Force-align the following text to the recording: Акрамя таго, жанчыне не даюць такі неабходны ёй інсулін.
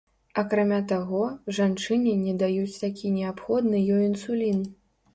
Акрамя 0.41 0.79
таго, 0.91 1.21
жанчыне 1.59 2.17
не 2.23 2.33
даюць 2.45 2.75
такі 2.83 3.15
неабходны 3.21 3.87
ёй 3.95 4.03
інсулін. 4.11 4.69